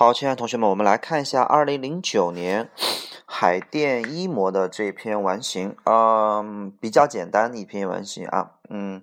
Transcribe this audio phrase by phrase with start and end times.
[0.00, 2.70] 好，亲爱的同学们，我们来看一下二零零九年
[3.26, 9.02] 海淀一模的这篇完形，嗯，比较简单的一篇完形啊，嗯，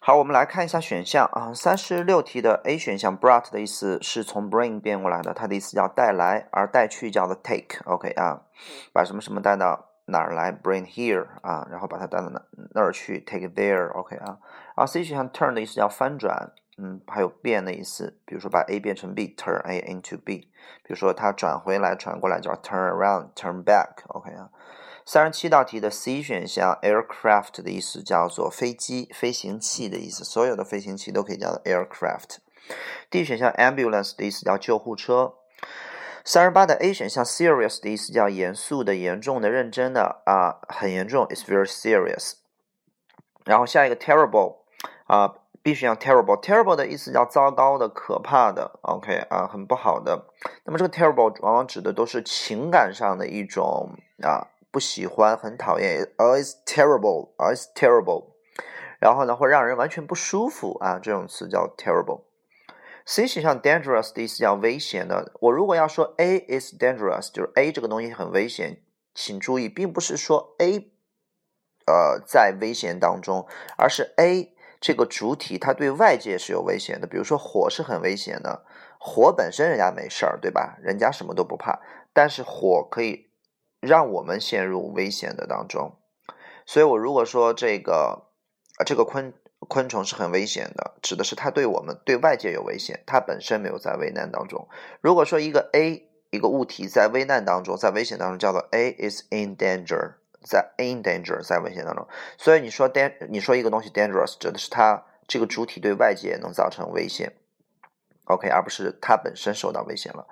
[0.00, 8.40] 好，我们来看一下选项啊，三十六题的 A 选项 brought 的意思是从 bring 变过来的，它的意思叫带来，而带去叫做 take，OK 啊，
[8.92, 12.42] 把什么什么带到哪儿来，bring here 啊，然后把它带到哪
[12.74, 14.38] 那儿去，take there，OK 啊，
[14.74, 16.50] 而 C 选项 turn 的意思叫翻转。
[16.78, 20.50] 嗯，还有变的意思，比如说把 A 变成 B，turn A into B。
[20.82, 24.04] 比如说它转回来、转过来叫 turn around，turn back。
[24.08, 24.50] OK 啊，
[25.06, 32.40] 三十七道题的 C 选项 aircraft 的意思叫做飞机、飞行器的意思，所有的飞行器都可以叫做 aircraft。
[33.08, 35.32] D 选项 ambulance 的意思叫救护车。
[36.26, 42.34] 三十八的 A 选项 serious 的意思叫严肃的、严重的、认真的啊，很严重，is very serious。
[43.46, 44.58] 然后下一个 terrible
[45.06, 45.36] 啊。
[45.66, 50.26] B 选项 terrible，terrible 的意思叫糟糕的、可怕的，OK 啊，很不好的。
[50.64, 53.90] 那么这个 terrible 往往指的都是情感上的一种
[54.22, 58.26] 啊，不喜欢、很讨厌，oh it's terrible，oh it's terrible。
[59.00, 62.26] 然后呢，会让人完全不舒服啊，这种词叫 terrible。
[63.04, 65.32] C 选项 dangerous 的意思叫危险的。
[65.40, 68.82] 我如果要说 A is dangerous，就是 A 这个东西很危险，
[69.16, 70.92] 请注意，并不是说 A
[71.88, 74.52] 呃在危险当中，而是 A。
[74.86, 78.64] 这个主体它对外界是有危险的，比如说火是很危险的，
[79.00, 80.78] 火本身人家没事儿，对吧？
[80.80, 81.80] 人家什么都不怕，
[82.12, 83.26] 但是火可以
[83.80, 85.96] 让我们陷入危险的当中。
[86.64, 88.28] 所以我如果说这个
[88.84, 94.68] 这个昆昆虫是很危险的，指的是它对我们对外界有危险，它本身没有在危难当中。
[95.00, 100.12] 如果说一个 A 一个物体在危难当中，在危险当中，叫做 A is in danger。
[100.46, 102.06] 在 in danger，在危险当中，
[102.38, 107.32] 所以你说 dan，你说一个东西 dangerous，指的是它这个主体对外界能造成危险。
[108.26, 110.26] ，OK，而不是它本身受到危险了。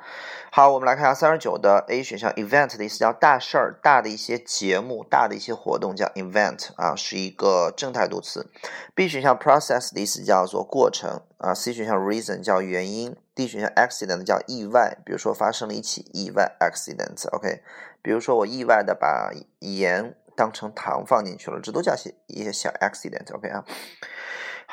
[0.53, 8.47] 好，我们来看下三十九的 A 选项，event 的意思叫大事儿、大的一些节目、大的一些活动叫 event 啊，是一个正态度词。
[8.95, 11.53] B 选项 process 的意思叫做过程啊。
[11.53, 13.17] C 选项 reason 叫原因。
[13.35, 17.63] D 选项 accident 叫意外，比如说发生了一起意外 accident，OK。
[18.01, 21.95] 比如说我意外的把盐当成糖放进去了，这都叫
[22.29, 23.65] 一些小 accident，OK 啊。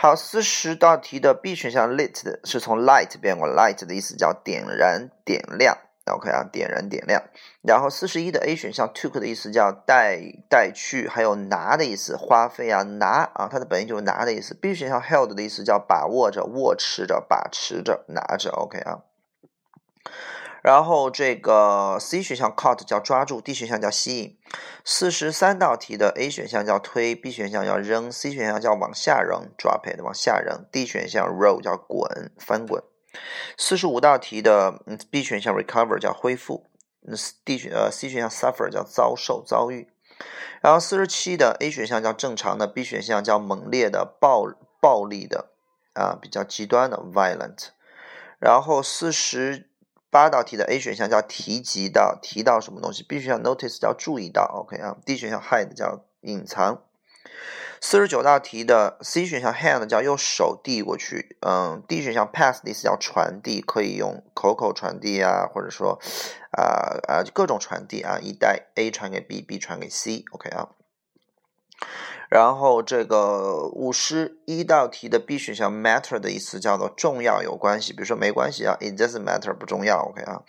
[0.01, 5.77] 好，四十道题的 B 选项 lit 的是从 light 变过，light 的意思叫点燃、点亮
[6.11, 7.21] ，OK 啊，点燃、点亮。
[7.61, 10.19] 然后四十一的 A 选项 took 的意思叫带、
[10.49, 14.55] 带去，还有拿的意思，花费啊，拿啊，它的本意就是拿的意思。
[14.55, 19.01] B 选项 held 的意思叫把握着、握持着、把持着、拿着，OK 啊。
[20.61, 24.37] 然后这个 C 选项 caught 叫抓住，D 选项叫吸引。
[24.85, 32.83] 四十三道题的 A 选项叫推，B 选项叫扔，C 选项叫往下扔，drop it 往下扔，D 选项 roll 叫滚翻滚。
[33.57, 36.67] 四十五道题的嗯 B 选项 recover 叫恢复
[37.43, 39.87] ，D 选呃 C 选项 suffer 叫遭受遭遇。
[40.61, 44.45] 然后四十七的 A 选项叫正常的，B 选项叫猛烈的暴
[44.79, 45.49] 暴力的
[45.93, 47.69] 啊比较极端的 violent。
[48.39, 49.70] 然后四十。
[50.11, 56.83] 八道题的 A 选项叫提及到，提到什么东西？B 选项 notice 叫注意到，OK 啊？D 选项 hide 叫隐藏。
[57.83, 65.99] 四十九道题的 C 选项 hand 叫用手递过去，嗯，D 选项 pass 的意思叫传递，可以用口口传递啊，或者说
[66.51, 70.69] 啊啊各种传递啊，一代 A 传给 B，B 传给 C，OK 啊？
[72.31, 80.41] 然后这个五十一道题的 B 选项 matter 的意思叫做重要有关系，比如说没关系啊，it doesn't matter 不重要，OK 啊。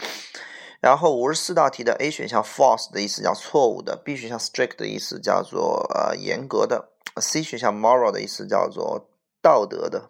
[0.81, 9.09] 然后五十四道题的 A 选项 false 的意思叫错误的，B 选项 strict 的意思叫做呃严格的，C 选项 moral 的意思叫做
[9.43, 10.09] 道德的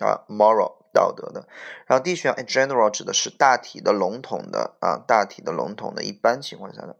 [0.00, 1.46] 啊，moral 道德的。
[1.86, 6.96] 然后 D 选项 in general 指的是大体的、笼统的啊，大体的、笼统的、一般情况下的。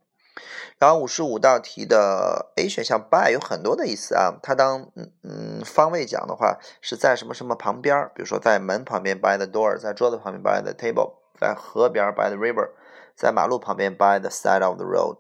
[0.78, 12.70] 然后五十五道题的 A 选项 by 有很多的意思啊，它当嗯嗯方位讲的话是在什么什么旁边，比如说在门旁边 by the door，在桌子旁边 by the table，在河边 by the river，
[13.14, 15.16] 在马路旁边 by the side of the road。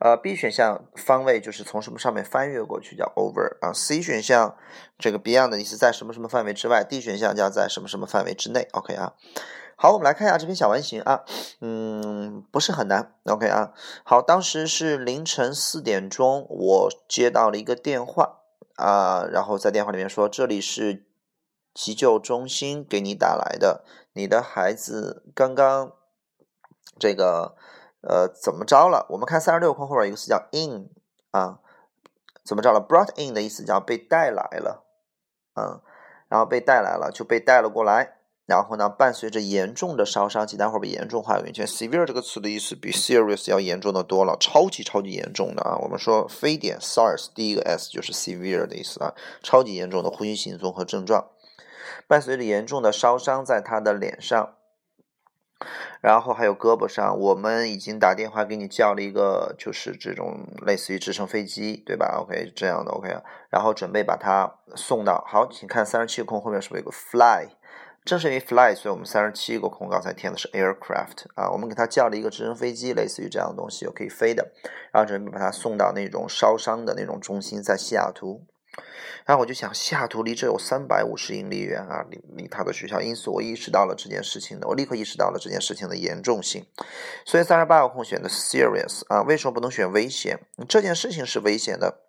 [0.00, 4.56] 呃，B 选项方位就是从什么上面翻越过去叫 over 啊，C 选项
[4.98, 9.14] 这个 beyond 的意思在什么什么范围之外，D 选项叫在什么什么范围之内，OK 啊。
[9.76, 11.24] 好，我们来看一下这篇小完形啊，
[11.60, 13.72] 嗯，不是很难，OK 啊。
[14.04, 18.38] 好，当时是凌晨四点钟，我接到了一个电话
[18.76, 21.04] 啊，然后在电话里面说，这里是
[21.74, 25.92] 急救中心给你打来的，你的孩子刚刚
[26.96, 27.56] 这个
[28.08, 29.06] 呃怎么着了？
[29.10, 30.88] 我们看三十六空后边一个词叫 in
[31.30, 31.58] 啊，
[32.44, 34.84] 怎么着了？brought in 的意思叫被带来了，
[35.54, 35.80] 嗯，
[36.28, 38.18] 然后被带来了就被带了过来。
[38.46, 41.66] 然后呢，伴随着严重的烧伤，其待会儿把严重化有圆圈。
[41.66, 45.78] severe 这个词的意思比 serious 要严重的多了，超级超级严重的啊。
[45.80, 51.30] 我们说非典 SARS 第一个 S 就是 severe 的意思啊，超级严重的呼吸型综合症状，
[52.06, 54.56] 伴随着严重的烧伤在他的脸上，
[56.00, 57.18] 然后还有胳膊上。
[57.18, 63.08] 我们已经打电话给你叫了一个，就是这种类似于直升飞机，对吧？OK，这样的 OK，
[63.50, 65.24] 然后准备把它送到。
[65.26, 67.48] 好，请看三十七个空后面是不是有个 fly？
[68.04, 74.52] 正是因为 fly，所以我们三十七个空刚才填的是 aircraft 啊，我们给它叫了一个直升飞机，类似于这样的东西，可以飞的，
[74.92, 78.44] 然后准备把它送到那种烧伤的那种中心，在西雅图。
[79.24, 86.66] 然后我就想，西雅图离这有三百五十英里远啊，离离他的学校，因此我意识到了这件事情的，我立刻意识到了这件事情的严重性。
[87.24, 90.40] 所以三十八个空选的 serious 啊，为什么不能选危险？
[90.68, 92.00] 这件事情是危险的。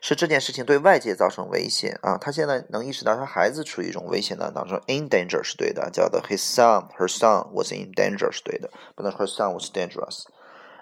[0.00, 2.16] 是这件事情对外界造成危险啊！
[2.16, 10.22] 他现在能意识到他孩子处于一种危险的当中，in danger 是对的，叫的 his son her son was in danger 是对的，不能 her son was dangerous。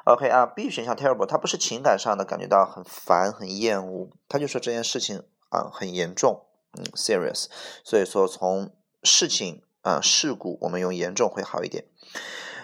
[0.07, 6.43] OK 啊，B 选项 terrible，他不是情感上的感觉到很烦很厌恶，他就说这件事情啊很严重，
[6.79, 7.47] 嗯 serious。
[7.83, 8.71] 所以说从
[9.03, 11.87] 事情啊事故，我们用严重会好一点。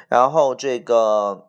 [0.08, 1.48] 然后这个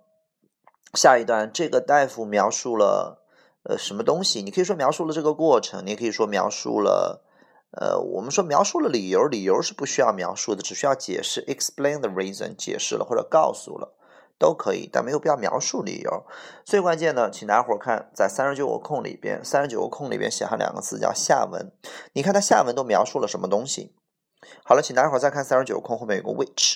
[0.96, 3.20] 下一段，这个大夫描述了。
[3.66, 4.42] 呃，什么东西？
[4.42, 7.24] 你可以说描述了这个过程，你也可以说描述了，
[7.72, 13.94] 呃，我们说描述了理由，理由是不需要描述的，只需要解释，explain the reason，解释了或者告诉了
[14.38, 16.26] 都可以，但没有必要描述理由。
[16.66, 21.72] 最关键的，请大家伙看，在三十九个空里边，三十九个空里边写上两个字叫下文。
[22.14, 23.96] 你看它下文都描述了什么东西？
[24.66, 26.76] 好了，请大家伙再看三十九个空后面有个 which，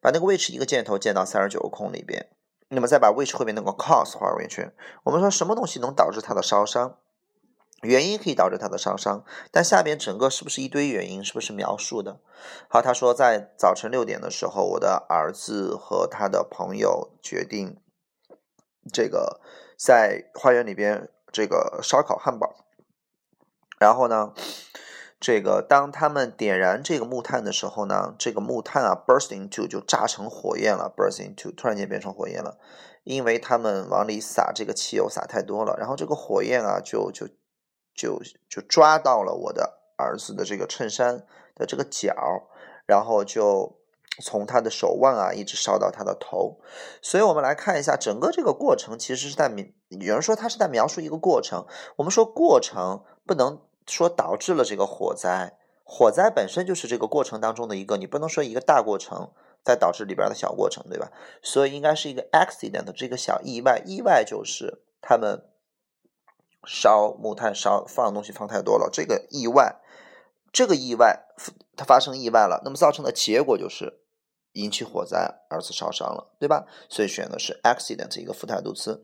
[0.00, 2.28] 把那个 which 一个箭头箭到三十九个空里边。
[2.70, 4.70] 那么再把 which 后面那个 cause 画圆圈。
[5.04, 6.98] 我们说什么东西能导致它的烧伤？
[7.82, 11.24] 原因可以导致他的烧伤，但下边整个是不是一堆原因？
[11.24, 12.20] 是不是描述的？
[12.68, 17.80] 好，他说在早晨六点的时候，我的儿子和他的朋友决定
[18.92, 19.40] 这个
[19.78, 22.66] 在花园里边这个烧烤汉堡。
[23.78, 24.32] 然后呢？
[25.20, 32.56] 这个当他们点燃这个木炭的时候呢，这个木炭啊，burst into 就炸成火焰了，burst into 突然间变成火焰了，
[33.02, 37.26] 因为他们往里撒这个汽油撒太多了，然后这个火焰啊就就
[37.98, 42.14] 就就抓到了我的儿子的这个衬衫的这个角，
[42.86, 43.76] 然后就
[44.22, 46.60] 从他的手腕啊一直烧到他的头，
[47.02, 51.66] 所以我们来看一下整个这个过程，其实是在描，有人说他是在描述一个过程，
[51.96, 53.60] 我们说过程不能。
[53.90, 59.30] 说导致了这个火灾，火灾本身就是这个过程当中的一个，你不能说一个大过程
[59.64, 61.10] 再导致里边的小过程，对吧？
[61.40, 65.42] 所以应该是一个 accident，这个小意外，意外就是他们
[66.68, 69.76] 烧木炭烧放东西放太多了，这个意外，
[70.52, 71.24] 这个意外
[71.74, 74.00] 它发生意外了，那么造成的结果就是
[74.52, 76.66] 引起火灾，儿子烧伤了，对吧？
[76.90, 79.02] 所以选的是 accident 一个副态度词。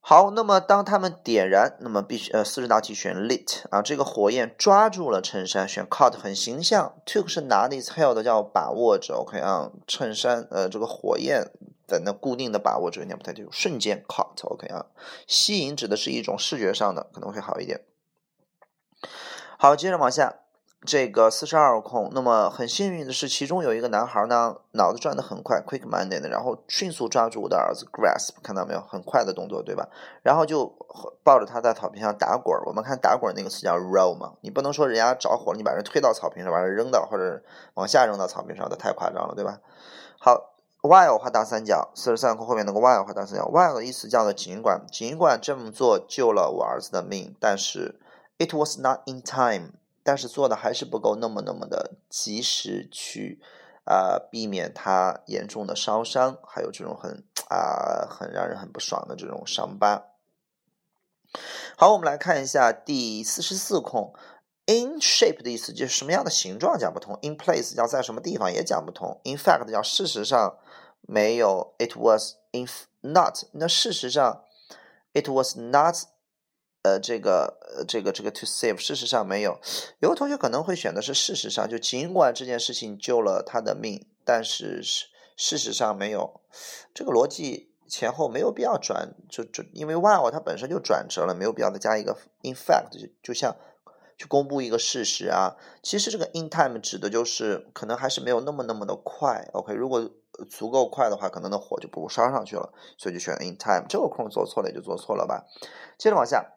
[0.00, 11.50] 好，那么当他们点燃，那么必须呃四十道题选 lit 啊，这个火焰抓住了衬衫，选 caught 很形象，took 是拿的，held 叫把握着，OK 啊，衬衫呃这个火焰
[11.86, 14.86] 在那固定的把握着，有点不太对，瞬间 caught，OK 啊，
[15.26, 17.82] 吸引指的是一种视觉上的，可能会好一点。
[19.58, 20.40] 好，接着往下。
[20.84, 29.88] 这个四十二空，那么很幸运的是，其中有一个男孩呢，脑子转得很快，quick-minded，然后迅速抓住我的儿子，grasp，看到没有，很快的动作，对吧？
[30.22, 30.68] 然后就
[31.24, 37.42] 抱着他在草坪上打滚我们看打滚那个词叫 roll 嘛，你不能说人家着火了，你把人推到草坪上，把人扔到或者
[37.74, 39.58] 往下扔到草坪上，的太夸张了，对吧？
[40.20, 40.54] 好
[40.86, 48.00] ，while 画大三角，四十三空后面那个 while 画大三角，while 的意思叫做尽管，尽管这么做救了我儿子的命，但是
[48.38, 49.72] it was not in time。
[50.02, 53.40] 但是做的还是不够那么那么的及时去，
[53.86, 60.04] 啊，避免他严重的烧伤，还有这种很啊很让人很不爽的这种伤疤。
[61.76, 64.14] 好，我们来看一下第四十四空
[64.66, 70.56] ，in shape 的意思就是什么样的形状讲不通，in place 叫在什么地方也讲不通，in fact 叫事实上
[71.06, 72.68] 没有，it was in
[73.00, 74.44] not 那事实上
[75.12, 75.96] it was not。
[76.82, 79.58] 呃，这个，呃，这个，这个 to save，事实上没有。
[79.98, 86.42] 有的同学可能会选的是事实上，就尽管这件事情救了他的命，但是事事实上没有。
[86.94, 93.56] 这个逻辑前后没有必要转，就就因为 while 它本身就转折了，没有必要再加一个 in fact，就就像
[94.16, 95.56] 去公布一个事实啊。
[95.82, 99.48] 其实这个 in time 指的就是可能还是没有那么那么的快。
[99.54, 100.08] OK，如果
[100.48, 103.86] 足够快的话，可能那火就不烧上去了，所以就选 in time。
[103.88, 105.46] 这个空做错了也就做错了吧。
[105.96, 106.52] 接着往下。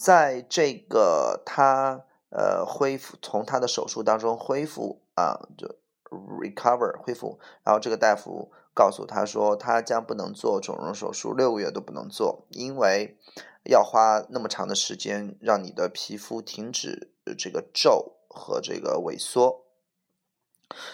[0.00, 5.66] 在这个他呃恢复从他的手术当中恢复啊，就
[6.08, 7.40] recover 恢复。
[7.64, 13.18] 然后这个大夫告诉他说，他将不能做整容手术，六个月都不能做，因为
[13.64, 19.64] 要花那么长的时间让你的皮肤停止这个皱和这个萎缩。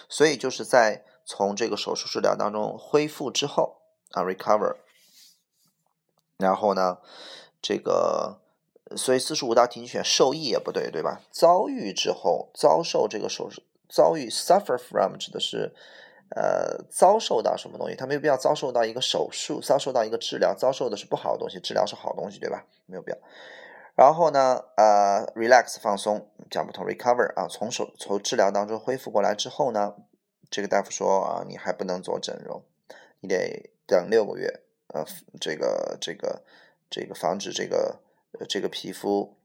[0.09, 4.75] 所以就是在从这个手术治疗当中恢复之后啊，recover。
[6.37, 6.99] 然后呢，
[7.61, 8.39] 这个。
[8.95, 11.19] 所以四十五道题你选受益也不对，对吧？
[11.31, 15.73] 遭遇之后遭受这个手术，遭遇 suffer from 指的是，
[16.35, 17.95] 呃，遭受到什么东西？
[17.95, 22.63] 他没有必要遭受到一个手术，遭受到一个治疗，遭受的是不好的东西，治疗是好东西，对吧？
[22.85, 23.17] 没有必要。
[23.95, 29.95] 然后呢，呃，relax 放松，讲不通 recover 啊，从手从治疗当中恢复过来之后呢，
[30.49, 32.63] 这个大夫说啊，你还不能做整容，
[33.19, 35.05] 你得等六个月，呃，
[35.39, 36.43] 这个这个
[36.89, 37.99] 这个防止这个
[38.39, 38.45] 呃。
[38.47, 39.35] 这个皮肤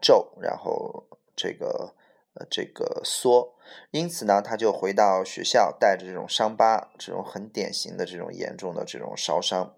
[0.00, 1.04] 皱，然后
[1.34, 1.94] 这个
[2.34, 3.56] 呃这个缩，
[3.90, 9.74] 因此呢，他就回到学校，带着这种伤疤，这种很典型的这种严重的这种烧伤。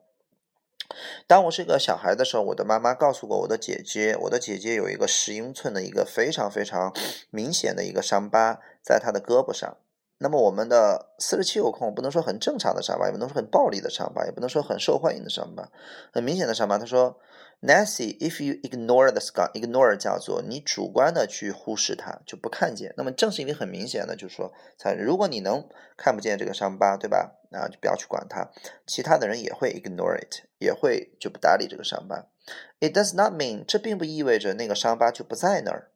[1.26, 6.94] 当我是一个小孩的时候，我的妈妈告诉过我的姐姐，我的姐姐有一个十英寸的一个非常非常
[7.30, 9.78] 明显的一个伤疤在她的胳膊上。
[10.22, 15.68] 那么我们的四十七有空，不能说很正常的伤疤，也不能说很暴力的伤疤，也不能说很受欢迎的伤疤，
[16.12, 16.78] 很明显的伤疤。
[16.78, 17.18] 他说
[17.60, 22.94] ，Nancy，if you ignore the scar，ignore 叫做你主观的去忽视它，就不看见。
[22.96, 27.40] 那么正是因为很明显的，就是说，才如果你能看不见这个伤疤，对吧？
[27.50, 28.48] 啊，就不要去管它，
[28.86, 32.28] 其他的人也会 ignore it，也会就不搭理这个伤疤。
[32.78, 35.90] It does not mean 这并不意味着那个伤疤就不在那儿，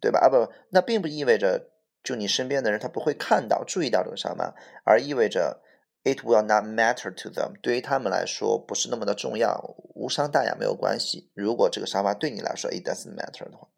[0.00, 0.20] 对吧？
[0.20, 1.70] 啊不，那并不意味着。
[2.04, 5.62] 就你身边的人，他不会看到、注意到这个伤疤，而意味着
[6.04, 11.30] it will not matter to them，对于他们来说不是那么的重要，无伤大雅，没有关系。
[11.34, 13.68] 如果这个伤疤对你来说 it doesn't matter 的话，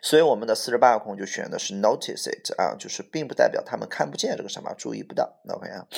[0.00, 5.40] 所以我们的四十八个空就选的是 notice it 啊，就是并不代表他们看不见这个伤疤，注意不到。
[5.48, 5.88] OK 啊，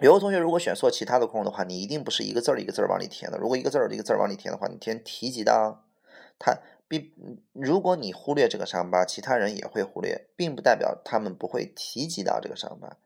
[0.00, 3.38] 有的同学如果选错其他的空的话，你一定不是一个字儿一个字儿往里填的。
[3.38, 5.84] 如果一个字儿一个字儿往里填的话，你填提及到
[6.38, 6.60] 他。
[6.88, 7.12] 并
[7.52, 12.96] 如果你忽略这个伤疤，其他人也会忽略，并不代表他们不会提及到这个伤疤。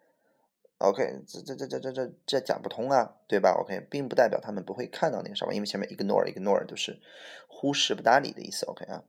[0.79, 7.01] OK，这这这这这这这讲不通啊，对吧？OK，并不代表他们不会看到那个伤疤，因为前面 ignore ignore 就是
[7.49, 8.65] 忽视不搭理的意思。
[8.67, 9.03] OK 啊，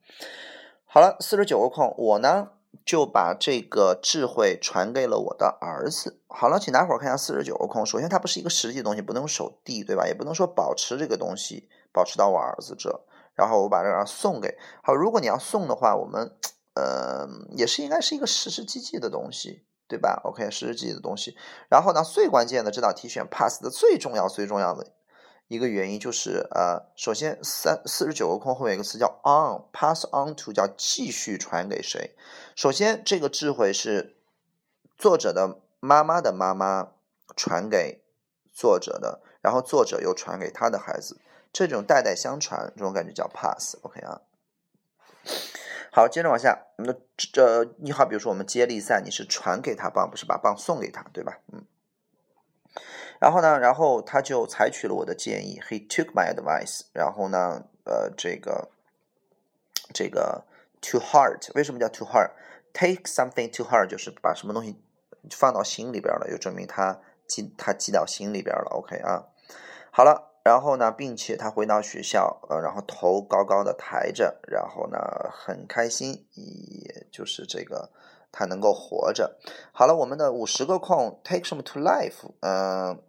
[0.85, 6.19] 好了，四十九个空，我呢就把这个智慧传给了我的儿子。
[6.27, 7.85] 好了，请大伙儿看一下四十九个空。
[7.85, 10.07] 首先，它不是一个实际的东西，不能用手递，对吧？
[10.07, 13.05] 也不能说保持这个东西，保持到我儿子这。
[13.39, 16.29] 然后我把这个送给好，如果你要送的话，我们
[16.75, 21.37] 呃也是应该是一个实实际际的东西，对吧？OK，实实际际的东西。
[21.69, 24.87] 然后呢，最关键的这道题选 pass 的最重要最重要的
[25.47, 32.17] 一个原因就是呃，首先三四十九个空后面有一个词叫 on，pass on to 叫继续传给谁？
[32.57, 34.17] 首先这个智慧是
[34.97, 36.89] 作者的妈妈的妈妈
[37.37, 38.01] 传给
[38.53, 41.21] 作者的，然后作者又传给他的孩子。
[41.51, 44.21] 这种代代相传，这种感觉叫 pass，OK 啊。
[45.91, 51.39] 好，接着往下，那这你好，比如说我们接力赛，你是传给他棒，不是把棒送给他，对吧？
[51.51, 51.65] 嗯。
[53.19, 56.81] 然后呢，然后他就采取了我的建议，He took my advice。
[56.93, 58.69] 然后呢，呃，这个
[59.91, 60.45] 这个
[60.81, 64.79] to heart，为什么叫 to heart？Take something to heart 就是把什么东西
[65.31, 69.25] 放到心里边了，就证明他记他记到心里边了，OK 啊。
[69.91, 70.28] 好了。
[70.43, 74.97] 然后呢，并且他回到学校，呃，然后头高高的抬着，然后呢，
[75.31, 77.91] 很开心，也就是这个
[78.31, 79.37] 他能够活着。
[79.71, 83.01] 好了，我们的五十个空，take some to life，嗯，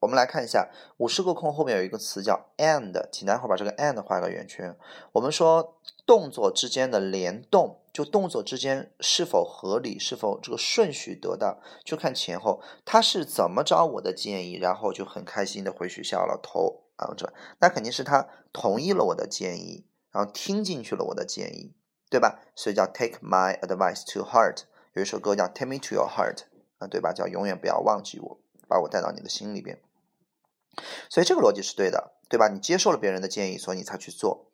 [0.00, 0.68] 我们来看一下
[0.98, 4.76] 五十个空后面有一个词叫 and，请待会儿把这个 and 画个圆圈。
[5.12, 7.80] 我们说动作之间的联动。
[7.96, 12.60] 就动作之间是否合理，是否这个顺序得当，就看前后。
[12.84, 21.72] 他是怎么着我的建议，然后就很开心的回学校了，头昂着，那肯定是他同意了我的建议，然后听进去了我的建议，
[22.10, 22.42] 对吧？
[22.54, 24.64] 所以叫 take my advice to heart。
[24.92, 26.40] 有一首歌叫 take me to your heart，
[26.76, 27.14] 啊，对吧？
[27.14, 28.38] 叫永远不要忘记我，
[28.68, 29.80] 把我带到你的心里边。
[31.08, 32.48] 所以这个逻辑是对的，对吧？
[32.48, 34.45] 你接受了别人的建议，所以你才去做。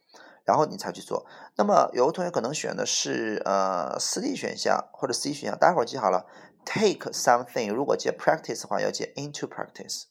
[0.44, 1.26] 然后你才去做。
[1.56, 6.26] 那么有的同学可能选的是呃四 D 选项或者 C 选项，待会儿记好了。
[6.64, 10.04] Take something，如果接 practice 的话，要接 into practice，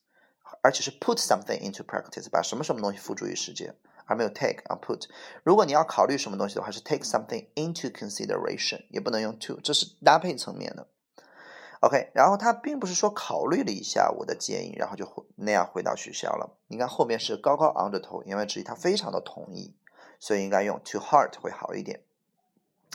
[0.61, 5.05] 而且是 put something into practice，把什么什么东西付诸于实践，而没有 take 啊 put。
[5.43, 10.87] 如果你要考虑什么东西的话，是 take something into consideration，也不能用 to，这是搭配层面的。
[11.79, 15.07] OK，然后他并不是说考虑了一下我的建议，然后就
[15.37, 16.57] 那样回到学校了。
[16.67, 19.73] 你看后面是高高昂着头，言外之意他非常的同意。
[20.21, 22.03] 所以应该用 to heart 会好一点。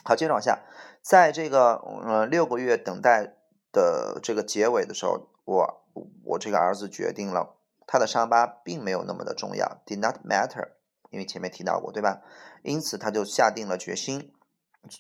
[0.05, 0.61] 好，接着往下，
[1.03, 3.35] 在这个呃六个月等待
[3.73, 5.85] 的这个结尾的时候，我
[6.23, 7.57] 我这个儿子决定了，
[7.89, 10.75] 他的伤疤并没有那么的重要，did not matter，
[11.11, 12.23] 因为前面提到过，对吧？
[12.63, 14.33] 因此他就下定了决心，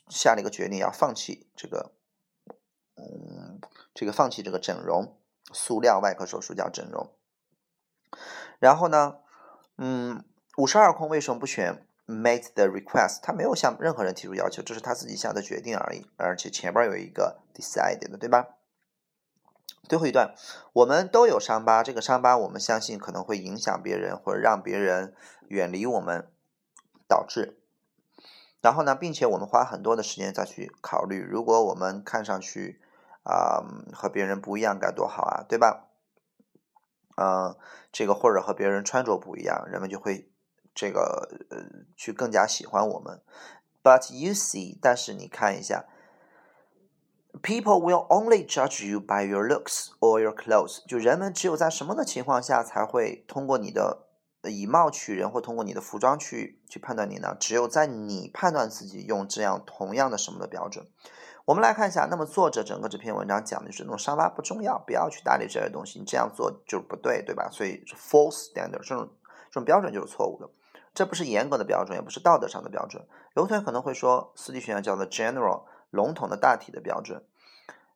[0.09, 1.92] 下了一个决定要放弃这个，
[2.97, 3.61] 嗯，
[3.95, 5.16] 这个放弃这个整容，
[5.52, 7.12] 塑料外科手术叫整容。
[8.59, 9.18] 然后呢，
[9.78, 10.25] 嗯，
[10.56, 16.06] 五十二空为什么不选？Made the request，他没有向任何人提出要求，这是他自己下的决定而已。
[16.16, 18.46] 而且前边有一个 decided，对吧？
[19.88, 20.34] 最后一段，
[20.72, 25.14] 我们都有伤疤，这个伤疤我们相信可能会影响别人或者让别人
[25.48, 26.28] 远离我们，
[27.08, 27.58] 导致。
[28.60, 32.80] 然后呢，并且我们花很多的时间再去考虑，如果我们看上去
[33.25, 35.88] 啊和别人不一样该多好啊，对吧？
[37.16, 37.56] 嗯，
[37.90, 40.30] 这个或者和别人穿着不一样，人们就会。
[40.76, 41.56] 这个呃，
[41.97, 43.21] 去更加喜欢我们
[43.83, 45.87] ，But you see，但是你看一下
[47.42, 50.87] ，People will only judge you by your looks or your clothes。
[50.87, 54.02] 就人们只有在什么的情况下才会通过你的
[54.42, 57.35] 以貌取人，或通过你的服装去去判断你呢？
[57.40, 60.87] 只有在你判断自己用这样同样的什么的标准。
[61.47, 67.49] 我们来看一下，那么作者整个这篇文章讲的就是那种沙发不重要，不要去搭理这些东西，你这样做就是不对，对吧？
[67.50, 69.09] 所以是 false standard，这种
[69.47, 70.50] 这种标准就是错误的。
[70.96, 73.06] 这不是严格的标准，也不是道德上的标准。
[73.34, 77.22] 有同学可能会说，私立学校叫做 general，笼统的大体的标准。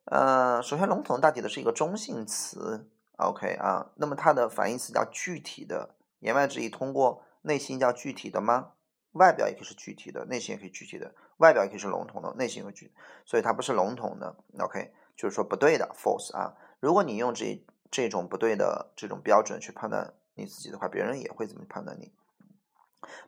[0.05, 5.95] 呃，首先笼统大体的是一个中性词，OK 啊，那么它的反义词叫具体的。
[6.19, 8.73] 言外之意，通过内心叫具体的吗？
[9.13, 11.15] 外表也可以是具体的，内心也可以具体的。
[11.37, 12.93] 外表也可以是笼统的，内心会具，
[13.25, 14.35] 所以它不是笼统的。
[14.59, 16.53] OK，就是说不对的，false 啊。
[16.79, 22.13] 如果你用这这种不对的这种标准去判断你自己的话，别人也会怎么判断你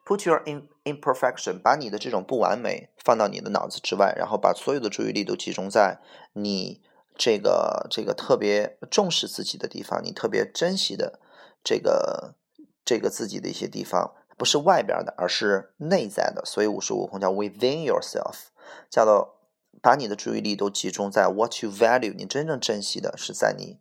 [0.06, 6.00] ？Put your in imperfection，把你的这种不完美放到你的脑子之外，然后把所有的注意力都集中在
[6.34, 6.82] 你
[7.16, 11.20] 这个这个特别重视自己的地方，你特别珍惜的
[11.64, 12.36] 这个
[12.84, 16.44] 这个自己的一些地方，不是外边的，而是内在的。
[16.46, 18.48] 所以五十五空叫 within yourself，
[18.90, 19.40] 叫做
[19.82, 23.80] 把你的注意力都集中在 what you value，你真正珍惜的是在你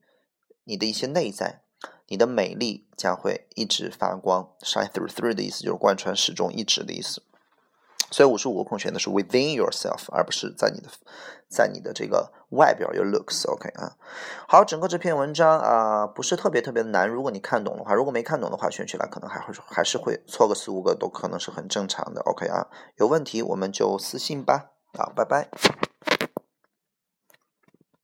[0.65, 1.63] 你的一些内在。
[2.09, 7.23] 你的美丽将会一直发光，shine through through 的意思就是贯穿始终，一直的意思。
[8.11, 10.89] 所以五十五个空选的是 within yourself，而不是在你的
[11.49, 13.51] 在你的这个外表 your looks。
[13.51, 13.97] OK 啊，
[14.47, 22.21] 好，整个这篇文章啊不是特别特别的难，如果你看懂的话，如果没看懂的话，选起来可能还会还是会错个四五个都可能是很正常的。
[22.27, 25.49] OK 啊，有问题我们就私信吧啊，拜拜。